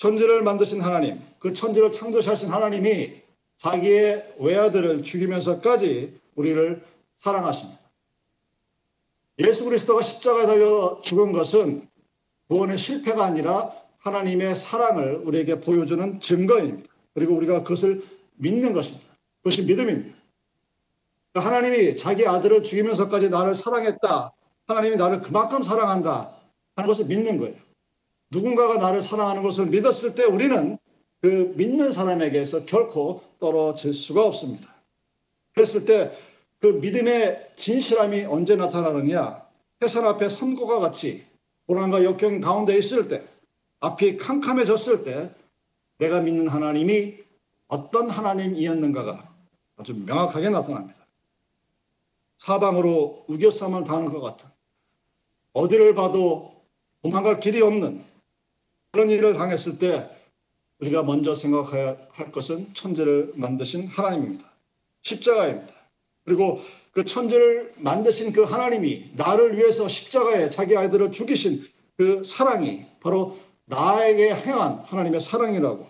천지를 0.00 0.42
만드신 0.42 0.80
하나님, 0.80 1.20
그 1.38 1.52
천지를 1.52 1.92
창조하신 1.92 2.48
하나님이 2.48 3.20
자기의 3.58 4.34
외아들을 4.38 5.02
죽이면서까지 5.02 6.18
우리를 6.36 6.82
사랑하십니다. 7.18 7.78
예수 9.40 9.66
그리스도가 9.66 10.00
십자가에 10.00 10.46
달려 10.46 10.98
죽은 11.02 11.32
것은 11.32 11.86
구원의 12.48 12.78
실패가 12.78 13.22
아니라 13.22 13.72
하나님의 13.98 14.54
사랑을 14.54 15.16
우리에게 15.16 15.60
보여주는 15.60 16.18
증거입니다. 16.18 16.88
그리고 17.12 17.34
우리가 17.34 17.62
그것을 17.62 18.02
믿는 18.36 18.72
것입니다. 18.72 19.06
그것이 19.42 19.64
믿음입니다. 19.64 20.16
그러니까 21.32 21.54
하나님이 21.54 21.98
자기 21.98 22.26
아들을 22.26 22.62
죽이면서까지 22.62 23.28
나를 23.28 23.54
사랑했다. 23.54 24.32
하나님이 24.66 24.96
나를 24.96 25.20
그만큼 25.20 25.62
사랑한다. 25.62 26.30
하는 26.76 26.88
것을 26.88 27.04
믿는 27.04 27.36
거예요. 27.36 27.69
누군가가 28.30 28.76
나를 28.76 29.02
사랑하는 29.02 29.42
것을 29.42 29.66
믿었을 29.66 30.14
때 30.14 30.24
우리는 30.24 30.78
그 31.20 31.52
믿는 31.56 31.90
사람에게서 31.90 32.64
결코 32.64 33.22
떨어질 33.38 33.92
수가 33.92 34.24
없습니다. 34.24 34.74
그랬을 35.54 35.84
때 35.84 36.10
그 36.60 36.66
믿음의 36.66 37.52
진실함이 37.56 38.24
언제 38.24 38.54
나타나느냐? 38.54 39.42
해산 39.82 40.04
앞에 40.04 40.28
선고가 40.28 40.78
같이 40.78 41.24
고난과 41.66 42.04
역경 42.04 42.40
가운데 42.40 42.76
있을 42.76 43.08
때 43.08 43.26
앞이 43.80 44.18
캄캄해졌을 44.18 45.02
때 45.02 45.34
내가 45.96 46.20
믿는 46.20 46.48
하나님이 46.48 47.16
어떤 47.68 48.10
하나님이었는가가 48.10 49.32
아주 49.76 49.94
명확하게 49.94 50.50
나타납니다. 50.50 51.00
사방으로 52.36 53.24
우겨쌈을 53.28 53.84
당하는 53.84 54.10
것 54.10 54.20
같은 54.20 54.48
어디를 55.54 55.94
봐도 55.94 56.54
도망갈 57.02 57.40
길이 57.40 57.62
없는 57.62 58.04
그런 58.92 59.10
일을 59.10 59.34
당했을 59.34 59.78
때 59.78 60.08
우리가 60.80 61.02
먼저 61.02 61.34
생각해야 61.34 61.96
할 62.10 62.32
것은 62.32 62.72
천재를 62.74 63.32
만드신 63.36 63.86
하나님입니다. 63.86 64.50
십자가입니다. 65.02 65.74
그리고 66.24 66.60
그 66.92 67.04
천재를 67.04 67.72
만드신 67.76 68.32
그 68.32 68.42
하나님이 68.42 69.10
나를 69.14 69.56
위해서 69.56 69.88
십자가에 69.88 70.48
자기 70.48 70.76
아이들을 70.76 71.12
죽이신 71.12 71.66
그 71.96 72.24
사랑이 72.24 72.86
바로 73.00 73.38
나에게 73.66 74.34
행한 74.34 74.78
하나님의 74.78 75.20
사랑이라고 75.20 75.88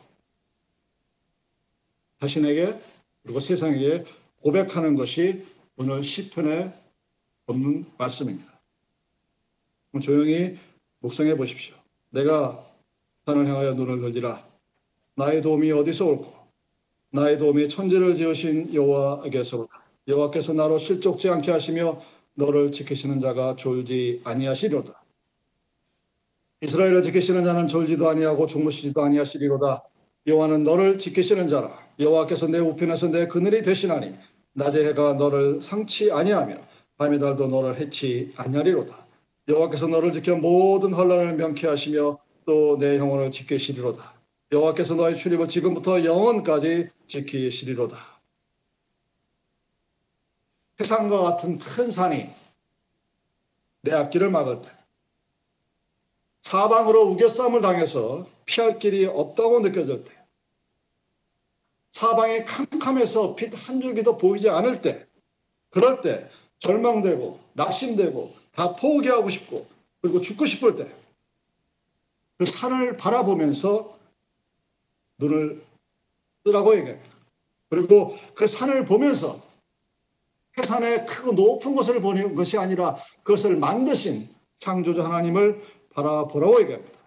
자신에게 2.21 2.78
그리고 3.23 3.40
세상에게 3.40 4.04
고백하는 4.42 4.95
것이 4.97 5.45
오늘 5.76 6.02
시편에 6.02 6.73
없는 7.47 7.87
말씀입니다. 7.97 8.61
조용히 10.02 10.59
묵상해 11.00 11.37
보십시오. 11.37 11.75
내가 12.11 12.70
산을 13.31 13.47
향하여 13.47 13.75
눈을 13.75 14.01
들리라. 14.01 14.45
나의 15.15 15.43
도움이 15.43 15.71
어디서 15.71 16.07
올고 16.07 16.33
나의 17.13 17.39
도움이 17.39 17.69
천지를 17.69 18.17
지으신 18.17 18.75
여호와에게서로다. 18.75 19.71
여호와께서 20.09 20.53
나로 20.53 20.79
실족지 20.79 21.29
않게 21.29 21.51
하시며 21.51 22.01
너를 22.35 22.73
지키시는 22.73 23.21
자가 23.21 23.57
졸지 23.57 24.21
아니하시려다. 24.25 25.03
이스라엘을 26.63 27.03
지키시는 27.03 27.45
자는 27.45 27.69
졸지도 27.69 28.09
아니하고 28.09 28.47
주무시지도 28.47 29.03
아니하시리로다. 29.03 29.85
여호와는 30.27 30.65
너를 30.65 30.99
지키시는 30.99 31.49
자라. 31.49 31.71
여호와께서 31.99 32.49
내 32.49 32.59
우편에서 32.59 33.09
내 33.09 33.27
그늘이 33.29 33.63
되시나니 33.63 34.15
낮의 34.55 34.87
해가 34.87 35.15
너를 35.15 35.63
상치 35.63 36.11
아니하며 36.11 36.57
밤의 36.97 37.21
달도 37.21 37.49
너를 37.49 37.79
해치 37.79 38.33
아니하리로다. 38.37 39.07
여호와께서 39.49 39.87
너를 39.87 40.13
지켜 40.13 40.37
모든 40.37 40.93
환란을 40.93 41.35
명쾌하시며 41.35 42.19
또 42.50 42.76
내 42.78 42.99
영혼을 42.99 43.30
지키시리로다. 43.30 44.12
여호와께서 44.50 44.95
너의 44.95 45.16
출입을 45.16 45.47
지금부터 45.47 46.02
영원까지 46.02 46.90
지키시리로다. 47.07 47.97
세상과 50.78 51.21
같은 51.23 51.59
큰 51.59 51.92
산이 51.92 52.28
내 53.83 53.92
앞길을 53.92 54.30
막을 54.30 54.62
때 54.62 54.69
사방으로 56.42 57.02
우겨싸움을 57.11 57.61
당해서 57.61 58.26
피할 58.47 58.80
길이 58.80 59.04
없다고 59.07 59.61
느껴질 59.61 60.02
때 60.02 60.12
사방이 61.92 62.45
캄캄해서 62.45 63.37
빛 63.37 63.54
한 63.54 63.80
줄기도 63.80 64.19
보이지 64.19 64.49
않을 64.49 64.83
때 64.83 65.07
그럴 65.69 66.00
때 66.00 66.28
절망되고 66.59 67.38
낙심되고 67.52 68.35
다 68.57 68.75
포기하고 68.75 69.30
싶고 69.30 69.69
그리고 70.00 70.21
죽고 70.21 70.47
싶을 70.47 70.75
때 70.75 70.92
그 72.40 72.47
산을 72.47 72.97
바라보면서 72.97 73.99
눈을 75.18 75.62
뜨라고 76.42 76.75
얘기합니다. 76.75 77.14
그리고 77.68 78.16
그 78.35 78.47
산을 78.47 78.87
보면서 78.87 79.38
해산의 80.56 81.04
크고 81.04 81.32
높은 81.32 81.75
것을 81.75 82.00
보는 82.00 82.35
것이 82.35 82.56
아니라 82.56 82.97
그것을 83.25 83.59
만드신 83.59 84.35
창조주 84.56 85.02
하나님을 85.04 85.62
바라보라고 85.92 86.62
얘기합니다. 86.62 86.99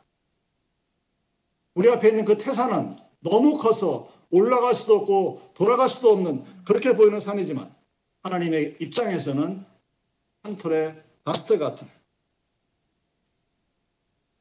우리 1.73 1.89
앞에 1.89 2.09
있는 2.09 2.25
그 2.25 2.37
태산은 2.37 2.95
너무 3.21 3.57
커서 3.57 4.13
올라갈 4.29 4.75
수도 4.75 4.97
없고 4.97 5.53
돌아갈 5.55 5.89
수도 5.89 6.11
없는 6.11 6.63
그렇게 6.63 6.95
보이는 6.95 7.19
산이지만 7.19 7.73
하나님의 8.21 8.77
입장에서는 8.79 9.65
한 10.43 10.57
톨의 10.57 11.03
다스트 11.23 11.57
같은 11.57 11.87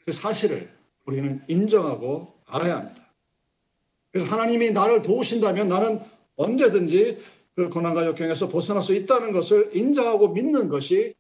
그 0.04 0.12
사실을 0.12 0.82
우리는 1.04 1.42
인정하고 1.49 2.32
알아야 2.47 2.78
합니다. 2.78 3.02
그래서 4.11 4.30
하나님이 4.30 4.71
나를 4.73 5.02
도우신다면 5.02 5.68
나는 5.68 6.00
언제든지 6.37 7.18
그 7.54 7.68
고난과 7.68 8.06
역경에서 8.06 8.49
벗어날 8.49 8.82
수 8.82 8.94
있다는 8.94 9.32
것을 9.32 9.71
인정하고 9.75 10.28
믿는 10.28 10.68
것이 10.68 11.14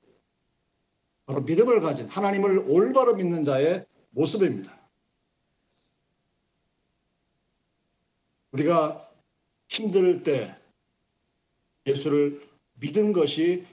바로 1.26 1.42
믿음을 1.42 1.80
가진 1.80 2.08
하나님을 2.08 2.64
올바로 2.68 3.14
믿는 3.14 3.44
자의 3.44 3.84
모습입니다. 4.10 4.78
우리가 8.52 9.10
힘들 9.68 10.22
때 10.22 10.54
예수를 11.86 12.46
믿은 12.74 13.12
것이 13.12 13.64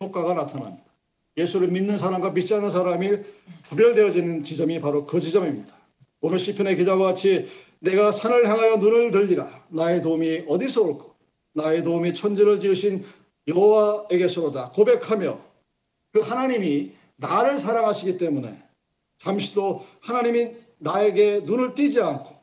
효과가 0.00 0.34
나타납니다. 0.34 0.89
예수를 1.40 1.68
믿는 1.68 1.98
사람과 1.98 2.30
믿지 2.30 2.54
않는 2.54 2.70
사람이 2.70 3.18
구별되어지는 3.68 4.42
지점이 4.42 4.80
바로 4.80 5.06
그 5.06 5.20
지점입니다. 5.20 5.76
오늘 6.20 6.38
시편의 6.38 6.76
기자와 6.76 7.06
같이 7.06 7.48
내가 7.80 8.12
산을 8.12 8.46
향하여 8.46 8.76
눈을 8.76 9.10
들리라. 9.10 9.64
나의 9.68 10.02
도움이 10.02 10.44
어디서 10.48 10.82
올까 10.82 11.06
나의 11.54 11.82
도움이 11.82 12.14
천지를 12.14 12.60
지으신 12.60 13.04
여호와에게서로다. 13.48 14.72
고백하며 14.72 15.40
그 16.12 16.20
하나님이 16.20 16.92
나를 17.16 17.58
사랑하시기 17.58 18.18
때문에 18.18 18.62
잠시도 19.18 19.84
하나님이 20.00 20.50
나에게 20.78 21.40
눈을 21.44 21.74
띄지 21.74 22.00
않고 22.00 22.34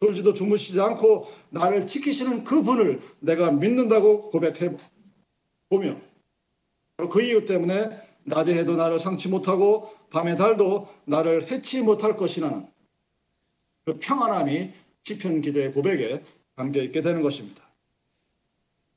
돌지도 0.00 0.34
주무시지 0.34 0.80
않고 0.80 1.26
나를 1.50 1.86
지키시는 1.86 2.44
그 2.44 2.62
분을 2.62 3.00
내가 3.20 3.50
믿는다고 3.50 4.30
고백해 4.30 4.76
보며 5.68 5.96
그 7.10 7.22
이유 7.22 7.44
때문에 7.44 8.05
낮에 8.26 8.58
해도 8.58 8.76
나를 8.76 8.98
상치 8.98 9.28
못하고 9.28 9.90
밤의 10.10 10.36
달도 10.36 10.88
나를 11.04 11.50
해치 11.50 11.80
못할 11.82 12.16
것이라는 12.16 12.66
그 13.84 13.98
평안함이 13.98 14.72
시편 15.04 15.40
기자의 15.40 15.72
고백에 15.72 16.22
담겨 16.56 16.82
있게 16.82 17.02
되는 17.02 17.22
것입니다. 17.22 17.62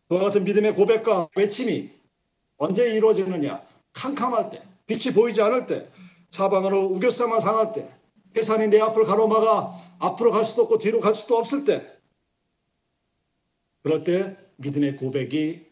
그와 0.08 0.24
같은 0.24 0.44
믿음의 0.44 0.74
고백과 0.74 1.30
외침이 1.36 1.92
언제 2.58 2.90
이루어지느냐? 2.90 3.62
캄캄할 3.94 4.50
때, 4.50 4.62
빛이 4.88 5.14
보이지 5.14 5.42
않을 5.42 5.68
때, 5.68 5.88
사방으로 6.32 6.86
우겨싸만 6.86 7.40
상할 7.40 7.72
때, 7.72 7.94
해산이 8.36 8.68
내 8.68 8.80
앞을 8.80 9.04
가로막아 9.04 9.98
앞으로 10.00 10.32
갈 10.32 10.46
수도 10.46 10.64
없고 10.64 10.80
뒤로 10.80 11.00
갈 11.00 11.14
수도 11.14 11.38
없을 11.38 11.64
때, 11.64 11.88
그럴 13.84 14.04
때 14.04 14.36
믿음의 14.58 14.98
고백이 14.98 15.68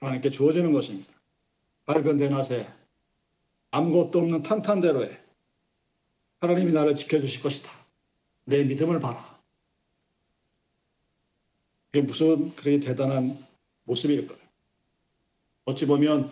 하나님께 0.00 0.30
주어지는 0.30 0.72
것입니다. 0.72 1.17
밝은 1.88 2.18
대낮에 2.18 2.68
아무것도 3.70 4.18
없는 4.18 4.42
탄탄대로에 4.42 5.10
하나님이 6.40 6.72
나를 6.72 6.94
지켜주실 6.94 7.42
것이다. 7.42 7.70
내 8.44 8.62
믿음을 8.62 9.00
봐라. 9.00 9.40
그게 11.86 12.02
무슨 12.02 12.54
그렇게 12.54 12.78
대단한 12.78 13.38
모습일까요? 13.84 14.38
어찌 15.64 15.86
보면 15.86 16.30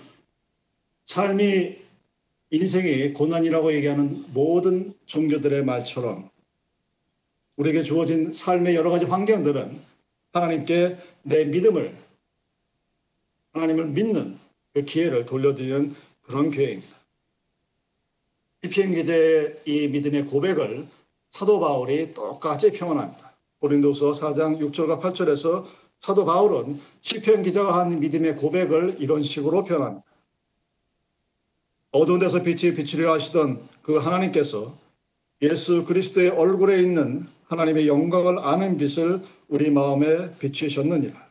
삶이 1.07 1.79
인생이 2.51 3.15
고난이라고 3.15 3.73
얘기하는 3.73 4.31
모든 4.35 4.93
종교들의 5.07 5.65
말처럼 5.65 6.29
우리에게 7.57 7.83
주어진 7.83 8.31
삶의 8.31 8.75
여러 8.75 8.91
가지 8.91 9.07
환경들은 9.07 9.81
하나님께 10.35 10.99
내 11.23 11.47
믿음을 11.47 11.97
하나님을 13.53 13.87
믿는 13.87 14.46
그 14.77 14.85
기회를 14.85 15.25
돌려드리는 15.25 15.95
그런 16.21 16.51
기회입니다. 16.51 16.97
피피엔 18.61 18.93
기자의 18.93 19.63
이 19.65 19.89
믿음의 19.89 20.27
고백을 20.27 20.87
사도 21.31 21.61
바울이 21.61 22.13
똑같이 22.13 22.71
평언합니다. 22.73 23.35
고린도서 23.61 24.13
4장 24.13 24.61
6절과 24.61 25.01
8절에서 25.01 25.65
사도 25.99 26.27
바울은 26.27 26.79
시편 27.01 27.43
기자가 27.43 27.79
한 27.79 28.01
믿음의 28.01 28.37
고백을 28.37 28.97
이런 28.99 29.23
식으로 29.23 29.65
표현합니다. 29.65 30.05
어두운 31.93 32.19
데서 32.19 32.43
빛이 32.43 32.75
비추려 32.75 33.15
하시던 33.15 33.67
그 33.81 33.97
하나님께서 33.97 34.77
예수 35.41 35.85
그리스도의 35.85 36.29
얼굴에 36.29 36.81
있는 36.81 37.27
하나님의 37.47 37.89
영광을 37.89 38.41
아는 38.41 38.77
빛을 38.77 39.23
우리 39.49 39.71
마음에 39.71 40.37
비추셨느니라. 40.39 41.27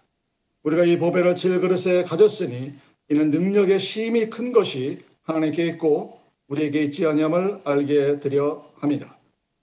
우리가 0.63 0.83
이 0.85 0.97
보배를 0.97 1.35
질그릇에 1.35 2.05
가졌으니 2.05 2.73
이는 3.09 3.29
능력의 3.29 3.79
심이 3.79 4.29
큰 4.29 4.51
것이 4.51 5.03
하나님께 5.23 5.65
있고 5.67 6.19
우리에게 6.47 6.83
있지 6.83 7.05
아니함을 7.05 7.61
알게 7.63 8.19
되려 8.19 8.65
함이라. 8.77 9.15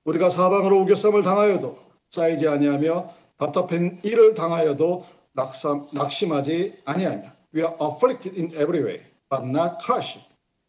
우리가 0.05 0.31
사방으로 0.31 0.81
우겨쌈을 0.81 1.23
당하여도 1.23 1.79
쌓이지 2.11 2.49
아니하며 2.49 3.15
답답한 3.39 3.99
일을 4.03 4.35
당하여도 4.35 5.05
낙삼, 5.33 5.89
낙심하지 5.93 6.83
아니하며 6.85 7.33
We 7.55 7.63
are 7.63 7.75
afflicted 7.81 8.39
in 8.39 8.53
every 8.53 8.83
way, 8.83 9.01
but 9.29 9.45
not 9.47 9.77
crushed. 9.85 10.25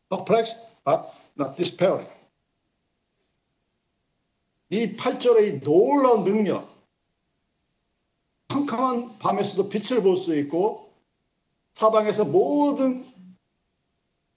Perplexed, 0.10 0.60
but 0.86 1.04
not 1.40 1.56
despairing. 1.56 2.10
이 4.70 4.96
8절의 4.96 5.48
이 5.48 5.60
놀라운 5.62 6.24
능력, 6.24 6.68
캄캄한 8.48 9.20
밤에서도 9.20 9.70
빛을 9.70 10.02
볼 10.02 10.18
수 10.18 10.36
있고 10.36 10.90
사방에서 11.76 12.26
모든 12.26 13.06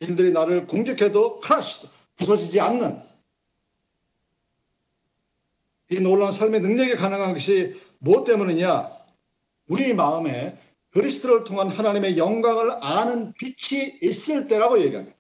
일들이 0.01 0.33
나를 0.33 0.67
공격해도 0.67 1.41
크라시 1.41 1.89
부서지지 2.17 2.61
않는 2.61 3.03
이 5.91 6.01
놀라운 6.01 6.33
삶의 6.33 6.61
능력이 6.61 6.97
가능한 6.97 7.35
것이 7.35 7.81
무엇 7.99 8.25
때문이냐? 8.25 8.91
우리 9.69 9.95
마음에 9.95 10.59
그리스도를 10.91 11.45
통한 11.45 11.69
하나님의 11.69 12.19
영광을 12.19 12.73
아는 12.83 13.33
빛이 13.35 13.99
있을 14.03 14.49
때라고 14.49 14.81
얘기합니다. 14.83 15.17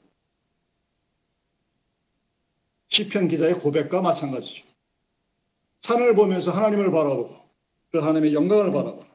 시편 2.88 3.28
기자의 3.28 3.54
고백과 3.54 4.00
마찬가지죠. 4.00 4.64
산을 5.80 6.14
보면서 6.14 6.50
하나님을 6.50 6.90
바라보고 6.90 7.36
그 7.92 7.98
하나님의 7.98 8.34
영광을 8.34 8.70
바라보고 8.70 9.05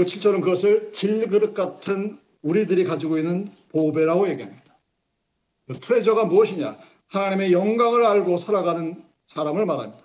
그리고 0.00 0.04
7절은 0.04 0.40
그것을 0.40 0.92
질그릇 0.92 1.52
같은 1.52 2.18
우리들이 2.40 2.84
가지고 2.84 3.18
있는 3.18 3.48
보배라고 3.70 4.30
얘기합니다. 4.30 4.78
그 5.66 5.78
트레저가 5.78 6.24
무엇이냐? 6.24 6.78
하나님의 7.08 7.52
영광을 7.52 8.04
알고 8.04 8.38
살아가는 8.38 9.04
사람을 9.26 9.66
말합니다. 9.66 10.02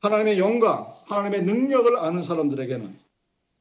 하나님의 0.00 0.38
영광, 0.38 0.90
하나님의 1.04 1.42
능력을 1.42 1.94
아는 1.96 2.22
사람들에게는 2.22 2.96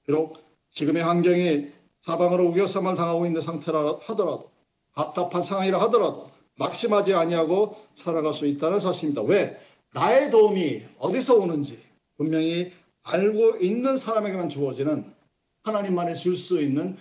비록 0.06 0.38
지금의 0.72 1.04
환경이 1.04 1.68
사방으로 2.00 2.46
우겨쌈을 2.46 2.96
당하고 2.96 3.26
있는 3.26 3.42
상태라 3.42 3.98
하더라도 4.04 4.50
답답한 4.96 5.42
상황이라 5.42 5.82
하더라도 5.82 6.28
낙심하지 6.60 7.14
아니하고 7.14 7.76
살아갈 7.94 8.32
수 8.34 8.46
있다는 8.46 8.80
사실입니다. 8.80 9.22
왜? 9.24 9.60
나의 9.94 10.30
도움이 10.32 10.84
어디서 11.00 11.36
오는지 11.36 11.78
분명히 12.16 12.72
알고 13.02 13.58
있는 13.58 13.98
사람에게만 13.98 14.48
주어지는 14.48 15.23
하나님만이 15.64 16.16
줄 16.16 16.36
수 16.36 16.62
있는 16.62 16.98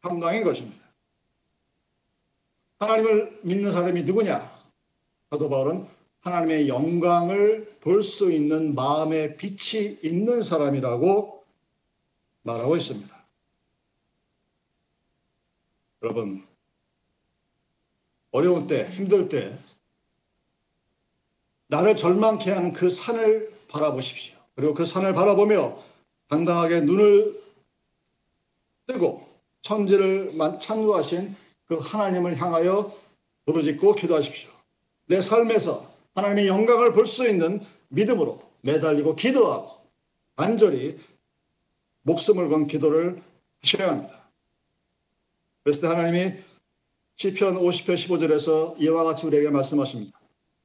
평강인 0.00 0.42
것입니다. 0.44 0.84
하나님을 2.78 3.40
믿는 3.42 3.72
사람이 3.72 4.02
누구냐? 4.02 4.52
사도 5.30 5.48
바울은 5.48 5.86
하나님의 6.20 6.68
영광을 6.68 7.76
볼 7.80 8.02
수 8.02 8.32
있는 8.32 8.74
마음의 8.74 9.36
빛이 9.36 9.98
있는 10.02 10.42
사람이라고 10.42 11.44
말하고 12.42 12.76
있습니다. 12.76 13.16
여러분, 16.02 16.46
어려운 18.30 18.66
때, 18.66 18.88
힘들 18.90 19.28
때, 19.28 19.58
나를 21.68 21.96
절망케 21.96 22.50
하는 22.50 22.72
그 22.72 22.90
산을 22.90 23.52
바라보십시오. 23.68 24.36
그리고 24.54 24.74
그 24.74 24.84
산을 24.84 25.14
바라보며 25.14 25.76
당당하게 26.28 26.80
눈을 26.82 27.45
뜨고 28.86 29.26
천지를 29.62 30.32
찬구하신 30.60 31.34
그 31.66 31.76
하나님을 31.76 32.36
향하여 32.36 32.92
부르짖고 33.46 33.94
기도하십시오. 33.94 34.50
내 35.06 35.20
삶에서 35.20 35.90
하나님의 36.14 36.48
영광을 36.48 36.92
볼 36.92 37.06
수 37.06 37.26
있는 37.26 37.60
믿음으로 37.88 38.40
매달리고 38.62 39.16
기도하고 39.16 39.70
간절히 40.36 41.00
목숨을 42.02 42.48
건 42.48 42.66
기도를 42.66 43.22
하셔야 43.62 43.88
합니다. 43.90 44.28
때 45.64 45.86
하나님이 45.86 46.34
시편 47.16 47.56
50편 47.56 47.94
15절에서 47.94 48.80
이와 48.80 49.04
같이 49.04 49.26
우리에게 49.26 49.50
말씀하십니다. 49.50 50.18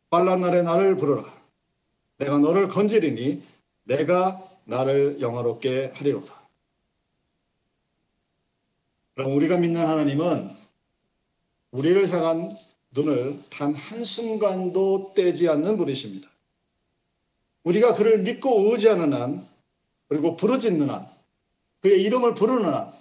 빨란 0.10 0.42
날에 0.42 0.62
나를 0.62 0.96
부르라. 0.96 1.24
내가 2.18 2.38
너를 2.38 2.68
건지리니 2.68 3.42
내가 3.84 4.48
나를 4.66 5.22
영화롭게 5.22 5.94
하리로다. 5.96 6.41
그럼 9.16 9.36
우리가 9.36 9.58
믿는 9.58 9.86
하나님은 9.86 10.50
우리를 11.72 12.12
향한 12.12 12.56
눈을 12.92 13.40
단 13.50 13.74
한순간도 13.74 15.14
떼지 15.16 15.48
않는 15.50 15.78
분이십니다. 15.78 16.30
우리가 17.64 17.96
그를 17.96 18.20
믿고 18.20 18.72
의지하는 18.72 19.14
한, 19.14 19.48
그리고 20.08 20.36
부르짖는 20.36 20.90
한, 20.90 21.08
그의 21.82 22.02
이름을 22.04 22.34
부르는 22.34 22.74
한, 22.74 22.92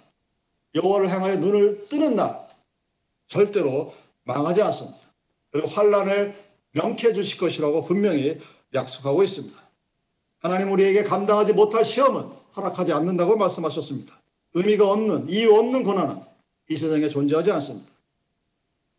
여호와를 0.75 1.09
향하여 1.09 1.37
눈을 1.37 1.89
뜨는 1.89 2.15
날, 2.15 2.39
절대로 3.25 3.93
망하지 4.23 4.61
않습니다. 4.61 4.99
그리고 5.51 5.67
환란을 5.67 6.33
명쾌해 6.71 7.13
주실 7.13 7.37
것이라고 7.37 7.83
분명히 7.83 8.39
약속하고 8.73 9.23
있습니다. 9.23 9.59
하나님 10.39 10.71
우리에게 10.71 11.03
감당하지 11.03 11.53
못할 11.53 11.83
시험은 11.83 12.29
허락하지 12.55 12.93
않는다고 12.93 13.35
말씀하셨습니다. 13.35 14.20
의미가 14.53 14.89
없는 14.89 15.29
이유 15.29 15.53
없는 15.55 15.83
고난은 15.83 16.21
이 16.69 16.75
세상에 16.75 17.07
존재하지 17.07 17.51
않습니다. 17.51 17.89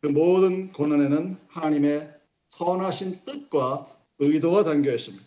그 0.00 0.08
모든 0.08 0.72
고난에는 0.72 1.38
하나님의 1.48 2.12
선하신 2.48 3.24
뜻과 3.24 3.88
의도가 4.18 4.64
담겨 4.64 4.92
있습니다. 4.92 5.24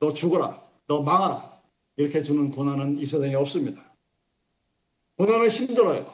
너 0.00 0.12
죽어라, 0.12 0.62
너 0.86 1.02
망하라 1.02 1.58
이렇게 1.96 2.22
주는 2.22 2.50
고난은 2.50 2.98
이 2.98 3.06
세상에 3.06 3.34
없습니다. 3.34 3.82
고난은 5.16 5.48
힘들어요. 5.48 6.06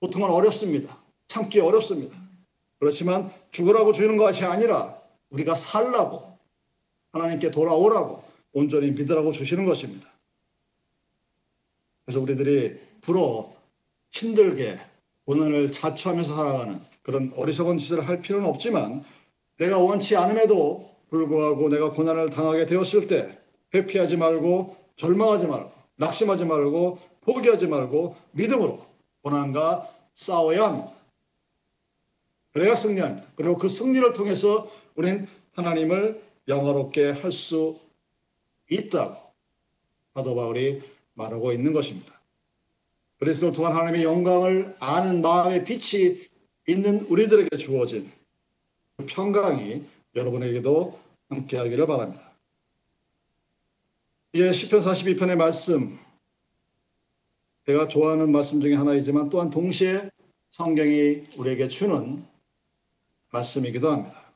고통은 0.00 0.30
어렵습니다. 0.30 0.98
참기 1.26 1.60
어렵습니다. 1.60 2.18
그렇지만 2.78 3.30
죽으라고 3.50 3.92
주는 3.92 4.16
것이 4.16 4.44
아니라 4.44 4.96
우리가 5.30 5.54
살라고 5.54 6.38
하나님께 7.12 7.50
돌아오라고 7.50 8.22
온전히 8.52 8.90
믿으라고 8.92 9.32
주시는 9.32 9.66
것입니다. 9.66 10.08
그래서 12.10 12.20
우리들이 12.22 12.76
불어 13.02 13.54
힘들게 14.10 14.76
고난을 15.26 15.70
자초하면서 15.70 16.34
살아가는 16.34 16.80
그런 17.02 17.32
어리석은 17.36 17.76
짓을 17.76 18.08
할 18.08 18.20
필요는 18.20 18.48
없지만 18.48 19.04
내가 19.58 19.78
원치 19.78 20.16
않음에도 20.16 20.90
불구하고 21.08 21.68
내가 21.68 21.90
고난을 21.90 22.30
당하게 22.30 22.66
되었을 22.66 23.06
때 23.06 23.38
회피하지 23.72 24.16
말고 24.16 24.76
절망하지 24.96 25.46
말고 25.46 25.70
낙심하지 25.98 26.46
말고 26.46 26.98
포기하지 27.20 27.68
말고 27.68 28.16
믿음으로 28.32 28.84
고난과 29.22 29.88
싸워야 30.12 30.64
합니다. 30.64 30.92
그래야 32.52 32.74
승리합니다. 32.74 33.28
그리고 33.36 33.54
그 33.56 33.68
승리를 33.68 34.12
통해서 34.14 34.68
우리는 34.96 35.28
하나님을 35.52 36.20
영화롭게 36.48 37.10
할 37.12 37.30
수 37.30 37.78
있다고 38.68 39.16
사도 40.14 40.34
바울이 40.34 40.80
말하고 41.14 41.52
있는 41.52 41.72
것입니다. 41.72 42.20
그리스도를 43.18 43.54
통한 43.54 43.72
하나님의 43.72 44.04
영광을 44.04 44.74
아는 44.80 45.20
마음의 45.20 45.64
빛이 45.64 46.28
있는 46.66 47.00
우리들에게 47.06 47.56
주어진 47.58 48.10
그 48.96 49.06
평강이 49.06 49.84
여러분에게도 50.14 50.98
함께하기를 51.28 51.86
바랍니다. 51.86 52.30
이제 54.32 54.50
10편 54.50 54.82
42편의 54.82 55.36
말씀 55.36 55.98
제가 57.66 57.88
좋아하는 57.88 58.32
말씀 58.32 58.60
중에 58.60 58.74
하나이지만 58.74 59.28
또한 59.28 59.50
동시에 59.50 60.10
성경이 60.52 61.24
우리에게 61.36 61.68
주는 61.68 62.24
말씀이기도 63.30 63.90
합니다. 63.90 64.32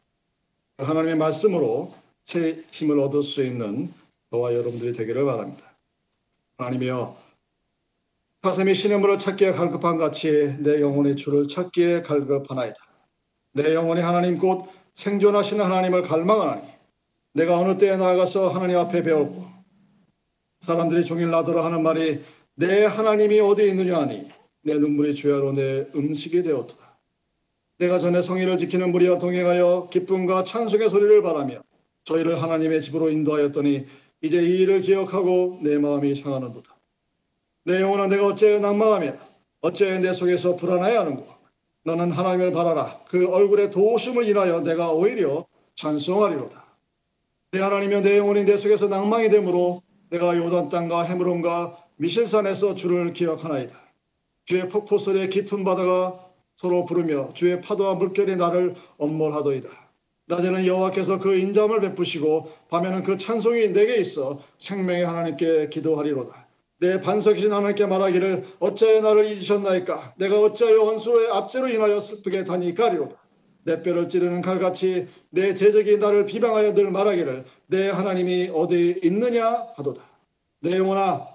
하나님의 0.79 1.17
말씀으로 1.17 1.95
새 2.23 2.63
힘을 2.71 2.99
얻을 2.99 3.23
수 3.23 3.43
있는 3.43 3.93
저와 4.31 4.55
여러분들이 4.55 4.93
되기를 4.93 5.25
바랍니다. 5.25 5.74
하나님이여 6.59 7.17
가슴이 8.43 8.75
신음으로 8.75 9.19
찾기에 9.19 9.53
갈급한 9.53 9.99
같이 9.99 10.57
내 10.61 10.81
영혼의 10.81 11.17
주를 11.17 11.49
찾기에 11.49 12.03
갈급하나이다. 12.03 12.77
내 13.55 13.75
영혼이 13.75 14.01
하나님 14.01 14.39
곧 14.39 14.67
생존하시는 14.95 15.65
하나님을 15.65 16.03
갈망하나니 16.03 16.63
내가 17.33 17.59
어느 17.59 17.77
때에 17.77 17.97
나아가서 17.97 18.51
하나님 18.51 18.79
앞에 18.79 19.03
배웠고 19.03 19.45
사람들이 20.61 21.05
종일 21.05 21.31
나더러 21.31 21.65
하는 21.65 21.83
말이 21.83 22.23
내 22.55 22.85
하나님이 22.85 23.41
어디 23.41 23.69
있느냐 23.69 23.99
하니 23.99 24.29
내 24.63 24.75
눈물이 24.75 25.15
주야로 25.15 25.53
내 25.53 25.87
음식이 25.95 26.43
되었도다. 26.45 26.99
내가 27.79 27.99
전에 27.99 28.23
성의를 28.23 28.59
지키는 28.59 28.93
무리와 28.93 29.19
동행하여 29.19 29.89
기쁨과 29.91 30.45
찬송의 30.45 30.89
소리를 30.89 31.23
바라며 31.23 31.63
저희를 32.05 32.41
하나님의 32.41 32.81
집으로 32.81 33.11
인도하였더니 33.11 33.87
이제 34.25 34.41
이 34.41 34.63
일을 34.63 34.81
기억하고 34.81 35.59
내 35.61 35.77
마음이 35.77 36.15
상하는도다. 36.15 36.75
내 37.67 37.83
영혼아 37.83 38.07
내가 38.07 38.27
어째 38.29 38.59
낭망하며 38.59 39.13
어째 39.61 39.99
내 39.99 40.15
속에서 40.15 40.57
불안하여 40.57 41.01
하는고? 41.01 41.27
너는 41.85 42.11
하나님을 42.11 42.51
바라라. 42.51 43.01
그 43.07 43.29
얼굴의 43.29 43.71
도우심을 43.71 44.27
인하여 44.27 44.61
내가 44.61 44.93
오히려 44.93 45.45
찬송하리로다. 45.75 46.65
내 47.51 47.61
하나님이여 47.61 48.01
내 48.01 48.17
영혼이 48.17 48.45
내 48.45 48.57
속에서 48.57 48.89
낭망이 48.89 49.29
되므로 49.29 49.83
내가 50.09 50.35
요단 50.35 50.71
땅과 50.71 51.03
헤므론과 51.03 51.77
미실산에서 51.97 52.77
주를 52.77 53.13
기억하나이다. 53.13 53.79
주의 54.47 54.67
폭포 54.71 54.97
소리에 54.97 55.29
깊은 55.29 55.65
바다가 55.65 56.31
서로 56.57 56.87
부르며 56.87 57.35
주의 57.35 57.61
파도와 57.61 57.97
물결이 57.97 58.37
나를 58.37 58.75
엄몰하도이다 58.97 59.84
낮에는 60.27 60.67
여호와께서 60.67 61.19
그 61.19 61.37
인잠을 61.37 61.81
베푸시고 61.81 62.51
밤에는 62.71 63.03
그 63.03 63.17
찬송이 63.17 63.73
내게 63.73 63.97
있어 63.97 64.41
생명의 64.59 65.05
하나님께 65.05 65.69
기도하리로다. 65.69 66.45
내 66.81 67.01
반석이신 67.01 67.53
하나님께 67.53 67.87
말하기를 67.87 68.45
어찌하여 68.59 69.01
나를 69.01 69.27
잊으셨나이까? 69.27 70.15
내가 70.19 70.41
어찌하여 70.41 70.83
원수의 70.83 71.31
압제로 71.31 71.69
인하여 71.69 72.01
슬프게 72.01 72.45
다니까리로다. 72.45 73.15
내 73.65 73.83
뼈를 73.83 74.09
찌르는 74.09 74.43
칼같이 74.43 75.09
내 75.31 75.55
대적이 75.55 75.99
나를 75.99 76.27
비방하여 76.27 76.75
늘 76.75 76.91
말하기를 76.91 77.45
내 77.69 77.89
하나님이 77.89 78.51
어디 78.53 79.01
있느냐 79.03 79.67
하도다. 79.77 80.03
내 80.61 80.77
영혼아 80.77 81.27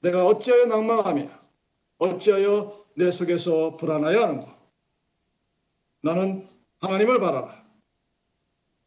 내가 0.00 0.26
어찌하여 0.26 0.66
낭망하며 0.66 1.28
어찌하여 1.98 2.82
내 2.96 3.10
속에서 3.10 3.76
불안하여 3.76 4.22
하는가 4.22 4.56
나는 6.02 6.46
하나님을 6.80 7.20
바라라 7.20 7.61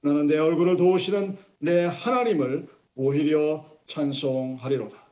나는 0.06 0.28
내 0.28 0.38
얼굴을 0.38 0.78
도우시는 0.78 1.36
내 1.58 1.86
하나님을 1.86 2.68
오히려 2.96 3.66
찬송하리로다 3.88 5.05